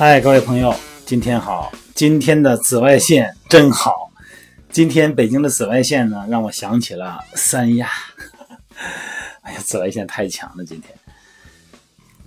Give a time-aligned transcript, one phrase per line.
[0.00, 0.74] 嗨，各位朋友，
[1.04, 1.70] 今天好！
[1.94, 4.10] 今天的紫外线真好。
[4.70, 7.90] 今天北京的紫外线呢，让我想起了三亚。
[9.44, 10.64] 哎呀，紫外线太强了！
[10.64, 10.90] 今天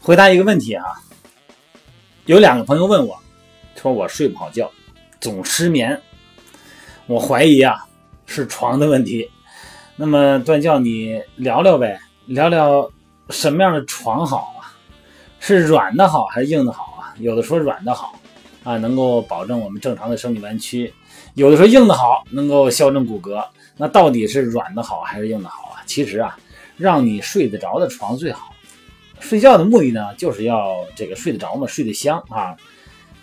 [0.00, 0.84] 回答一个问题啊，
[2.26, 3.18] 有两个朋友问我，
[3.74, 4.70] 说我睡不好觉，
[5.20, 6.00] 总失眠。
[7.08, 7.84] 我怀疑啊，
[8.26, 9.28] 是床的问题。
[9.96, 12.88] 那么段教你聊聊呗，聊聊
[13.30, 14.70] 什么样的床好啊？
[15.40, 16.95] 是软的好还是硬的好？
[17.18, 18.18] 有的说软的好，
[18.62, 20.92] 啊，能够保证我们正常的生理弯曲；
[21.34, 23.44] 有的说硬的好，能够校正骨骼。
[23.76, 25.82] 那到底是软的好还是硬的好啊？
[25.86, 26.38] 其实啊，
[26.76, 28.54] 让你睡得着的床最好。
[29.20, 32.56] 睡觉的目的呢，就是要这个睡得着嘛，睡得香啊，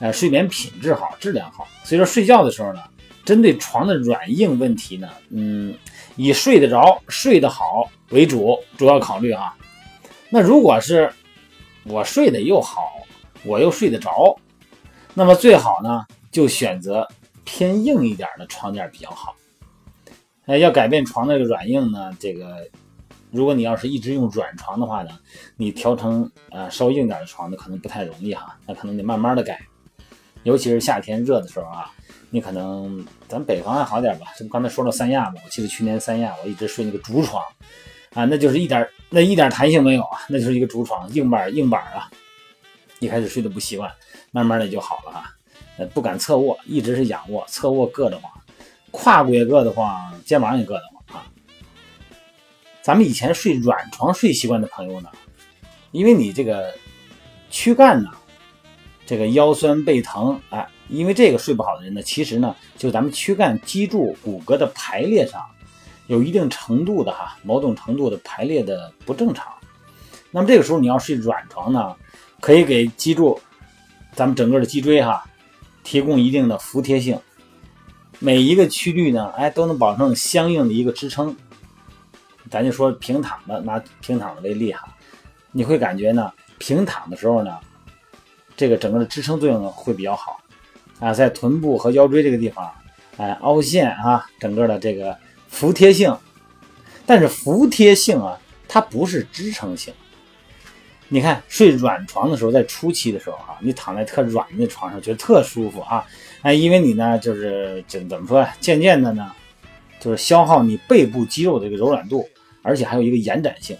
[0.00, 1.66] 呃，睡眠品质好，质量好。
[1.84, 2.80] 所以说睡觉的时候呢，
[3.24, 5.74] 针对床的软硬问题呢，嗯，
[6.16, 9.54] 以睡得着、睡得好为主，主要考虑啊。
[10.30, 11.10] 那如果是
[11.84, 12.92] 我睡得又好。
[13.44, 14.36] 我又睡得着，
[15.14, 17.06] 那么最好呢，就选择
[17.44, 19.34] 偏硬一点的床垫比较好。
[20.46, 22.68] 哎，要改变床那个软硬呢，这个
[23.30, 25.10] 如果你要是一直用软床的话呢，
[25.56, 29.60] 你调成呃稍硬点的床呢，可能不太容易哈，那可能得慢慢的改。
[30.44, 31.90] 尤其是夏天热的时候啊，
[32.30, 37.42] 你可能咱北方还好点吧，这不刚才说了三亚嘛，我记得去年三亚我一直睡那个竹床
[38.14, 42.08] 啊，那就是一点那一点弹性没有啊，那就是一个竹床，硬板硬板啊。
[43.00, 43.90] 一开始睡得不习惯，
[44.30, 45.34] 慢慢的就好了啊。
[45.76, 48.30] 呃，不敢侧卧，一直是仰卧，侧卧硌得慌，
[48.90, 51.26] 胯骨也硌得慌，肩膀也硌得慌啊。
[52.82, 55.08] 咱们以前睡软床睡习惯的朋友呢，
[55.92, 56.74] 因为你这个
[57.50, 58.10] 躯干呢，
[59.06, 65.40] 这个腰酸背疼啊，因为这个睡不好的人呢，其实呢，就咱们躯干脊柱骨骼的排列上
[66.08, 69.52] 有一定程度的哈，某种程度的排列的不正常。
[70.30, 71.94] 那么这个时候你要睡软床呢？
[72.40, 73.40] 可以给脊柱，
[74.14, 75.24] 咱们整个的脊椎哈，
[75.82, 77.18] 提供一定的服帖性。
[78.20, 81.36] 每一个曲率呢，哎，都能保证相应的一个支撑。
[82.50, 84.88] 咱就说平躺的，拿平躺的为例哈，
[85.52, 87.58] 你会感觉呢，平躺的时候呢，
[88.56, 90.40] 这个整个的支撑作用呢会比较好
[90.98, 92.70] 啊，在臀部和腰椎这个地方，
[93.18, 95.16] 哎，凹陷啊，整个的这个
[95.48, 96.16] 服帖性。
[97.04, 99.92] 但是服帖性啊，它不是支撑性。
[101.10, 106.06] 你看睡软床的时候，在初期的时候哈，你躺在特软的那床上，觉得特舒服啊，
[106.42, 109.32] 哎，因为你呢，就是怎怎么说，渐渐的呢，
[109.98, 112.28] 就是消耗你背部肌肉的一个柔软度，
[112.60, 113.74] 而且还有一个延展性，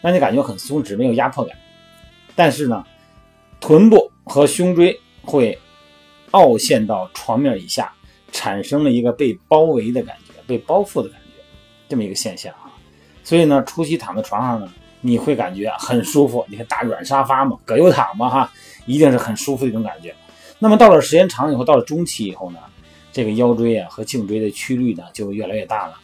[0.00, 1.56] 让你感觉很松弛，没有压迫感。
[2.36, 2.84] 但是呢，
[3.60, 5.58] 臀部和胸椎会
[6.30, 7.92] 凹陷到床面以下，
[8.30, 11.42] 产生了一个被包围的感觉，被包覆的感觉，
[11.88, 12.70] 这么一个现象啊。
[13.24, 14.72] 所以呢，初期躺在床上呢。
[15.02, 18.52] 你会感觉很舒服，你看大软沙发嘛，葛优躺嘛，哈，
[18.86, 20.14] 一定是很舒服的一种感觉。
[20.58, 22.58] 那么到了时间长以后，到了中期以后呢，
[23.12, 25.94] 这个腰椎啊和颈椎的曲率呢就越来越大了，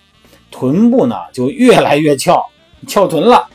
[0.50, 2.44] 臀部呢就越来越翘，
[2.88, 3.48] 翘臀了，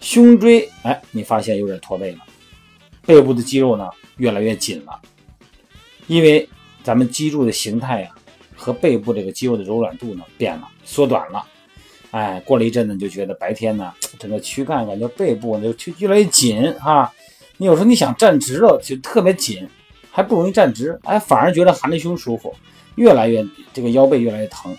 [0.00, 2.18] 胸椎哎，你发现有点驼背了，
[3.06, 3.88] 背部的肌肉呢
[4.18, 5.00] 越来越紧了，
[6.06, 6.46] 因为
[6.84, 8.10] 咱们脊柱的形态呀
[8.54, 11.42] 和背部这个肌肉的柔软度呢变了，缩短了。
[12.12, 17.12] 哎，过了一阵子，就觉得白天呢，整个躯干感觉背部就就越来越紧啊。
[17.58, 19.66] 你有时候你想站直了，就特别紧，
[20.10, 20.98] 还不容易站直。
[21.04, 22.54] 哎，反而觉得含着胸舒服，
[22.96, 24.76] 越来越这个腰背越来越疼。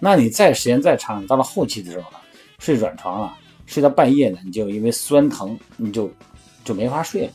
[0.00, 2.18] 那你再时间再长，到了后期的时候呢，
[2.58, 6.10] 睡软床啊，睡到半夜呢，你就因为酸疼，你就
[6.64, 7.28] 就没法睡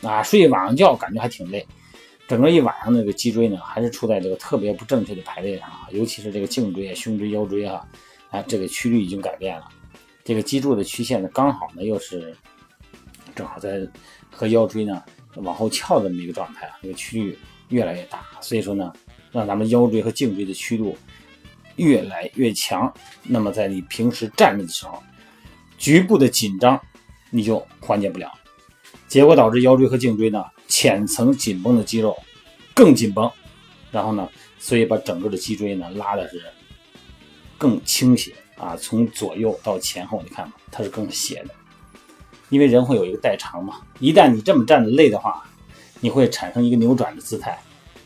[0.00, 0.22] 了啊。
[0.22, 1.66] 睡一晚上觉感觉还挺累，
[2.28, 7.84] 整个一晚上那个脊椎呢，还是处在这个特别不正确的排列上啊，尤其是这个颈椎啊、胸椎、腰椎啊。
[8.30, 9.68] 哎，这个曲率已经改变了，
[10.26, 12.36] 这个脊柱的曲线呢，刚好呢又是
[13.36, 13.88] 正好在
[14.28, 15.00] 和腰椎呢
[15.36, 17.38] 往后翘的这么一个状态啊，这个区域
[17.68, 18.92] 越来越大，所以说呢，
[19.30, 20.98] 让咱们腰椎和颈椎的曲度
[21.76, 22.92] 越来越强。
[23.22, 25.00] 那么在你平时站着的时候，
[25.78, 26.80] 局部的紧张
[27.30, 28.28] 你就缓解不了，
[29.06, 32.16] 结果导致腰椎和颈椎呢浅层紧绷的肌肉
[32.74, 33.30] 更紧绷，
[33.92, 34.28] 然后呢，
[34.58, 36.42] 所以把整个的脊椎呢拉的是。
[37.58, 41.50] 更倾斜啊，从左右到前后，你看，它是更斜的，
[42.48, 43.80] 因为人会有一个代偿嘛。
[44.00, 45.44] 一旦你这么站着累的话，
[46.00, 47.58] 你会产生一个扭转的姿态，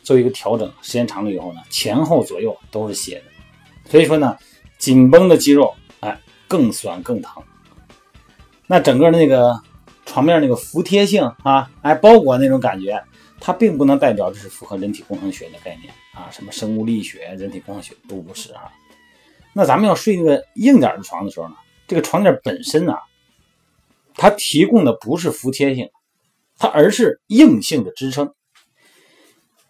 [0.02, 0.70] 做一个调整。
[0.82, 4.36] 时间长了以后呢，前后左右都是斜的，所以说呢，
[4.76, 7.42] 紧绷的肌肉哎更酸更疼。
[8.66, 9.60] 那整个那个
[10.06, 13.00] 床面那个服帖性啊，哎包裹那种感觉，
[13.38, 18.70] 它并不能代表这是符合人体工程学的概念啊，什么生物力学、人体工程学都不是啊。
[19.52, 21.54] 那咱们要睡那个硬点的床的时候呢，
[21.88, 22.94] 这个床垫本身呢，
[24.14, 25.90] 它提供的不是服帖性，
[26.58, 28.32] 它而是硬性的支撑。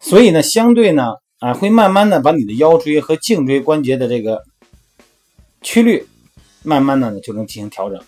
[0.00, 4.42] 所以呢，相对呢，啊，会慢慢的把你的腰椎和颈椎关节的这个
[5.62, 6.06] 曲率，
[6.62, 8.00] 慢慢的呢就能进行调整。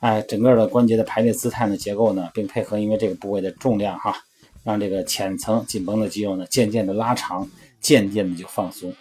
[0.00, 4.16] 哎，整个的关节的排列姿态呢，结构呢，并配合因为这个部位的重量哈，
[4.62, 7.48] 让这个浅层紧绷的肌肉呢，渐渐的拉长，
[7.80, 8.94] 渐渐的就放松。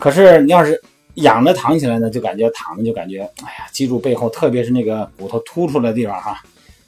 [0.00, 0.82] 可是你要是
[1.14, 6.42] 仰着躺起来呢，就感觉躺着就感觉，哎呀，脊柱背后，特别是那个骨头凸出来的地方哈。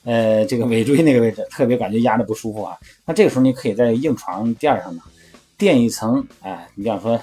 [0.04, 2.76] 呃，这个尾椎那个位置特别感觉压着不舒服啊。
[3.04, 5.02] 那这个时候你可以在硬床垫上呢
[5.56, 7.20] 垫一层，哎，你比方说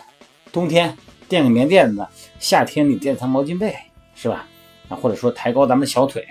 [0.52, 0.96] 冬天
[1.28, 2.08] 垫个棉垫子，
[2.40, 3.76] 夏天你垫层毛巾被，
[4.16, 4.48] 是吧？
[4.88, 6.26] 啊，或者说抬高咱们小腿，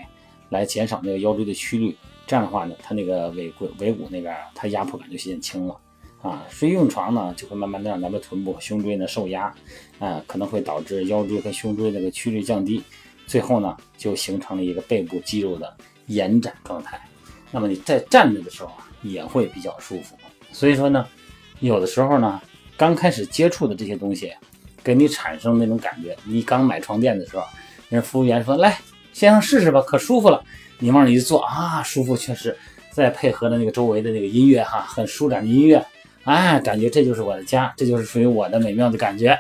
[0.49, 1.95] 来减少那个腰椎的曲率。
[2.27, 5.77] 这样的话呢，它那个尾骨尾骨那边它压迫感就减轻了
[6.23, 6.45] 啊。
[6.49, 9.55] 睡硬床呢，就会慢慢的让咱们臀部和胸椎呢受压，
[9.99, 12.83] 啊，可能会导致腰椎和胸椎那个曲率降低，
[13.27, 15.77] 最后呢就形成了一个背部肌肉的。
[16.09, 16.99] 延展状态，
[17.51, 20.17] 那么你在站着的时候啊，也会比较舒服。
[20.51, 21.07] 所以说呢，
[21.61, 22.41] 有的时候呢，
[22.79, 24.33] 刚开始接触的这些东西，
[24.83, 26.17] 给你产生那种感觉。
[26.25, 27.45] 你刚买床垫的时候，
[27.91, 28.79] 人服务员说：“来，
[29.13, 30.43] 先生试试吧，可舒服了。”
[30.81, 32.57] 你往里一坐啊，舒服确实。
[32.91, 35.85] 再配合的那个周围的那个音乐哈，很舒展的音乐，
[36.29, 39.35] 哎，感觉这就是我的家，这就是属于我的美妙的感觉。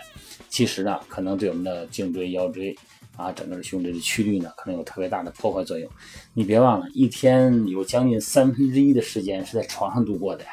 [0.48, 2.74] 其实呢，可能对我们的颈椎、腰椎。
[3.14, 5.90] 啊，整个胸椎的曲率呢，可能有特别大的破坏作用。
[6.34, 10.50] 你别忘了，一天有将近三分之一的时间是在床上度过的呀。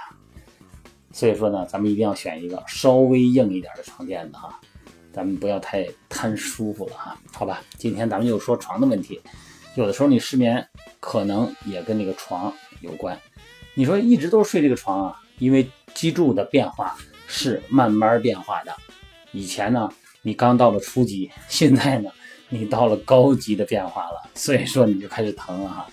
[1.11, 4.59] 所以说呢，咱们一定要选一个稍微硬一点的床垫子哈，
[5.13, 7.15] 咱们不要太贪舒服了哈。
[7.31, 9.21] 好吧，今天咱们就说床的问题。
[9.75, 10.67] 有的时候你失眠，
[10.99, 12.51] 可能也跟那个床
[12.81, 13.15] 有关。
[13.75, 16.95] 你说一直都睡这个床啊，因为脊柱的变化
[17.25, 18.71] 是慢慢变化的。
[19.31, 19.89] 以前呢，
[20.21, 22.11] 你刚到了初级，现在呢。
[22.49, 25.87] 你到了高级的变化了，所以说你就开始疼了哈。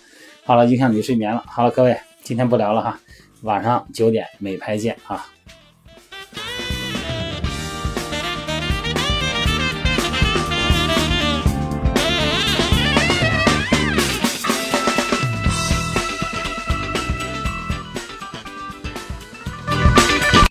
[0.45, 1.43] 好了，影响你睡眠了。
[1.47, 2.99] 好了，各位，今天不聊了哈，
[3.41, 5.32] 晚上九点美拍见啊。